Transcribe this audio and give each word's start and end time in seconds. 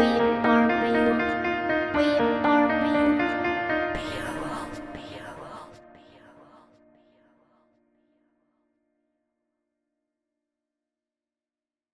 we 0.00 0.29